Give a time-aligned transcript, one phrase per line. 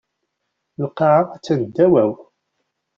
[0.85, 2.11] Lqaɛa attan ddaw-aw.